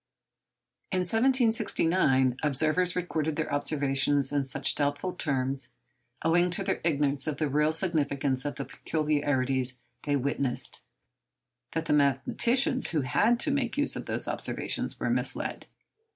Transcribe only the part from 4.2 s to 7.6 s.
in such doubtful terms, owing to their ignorance of the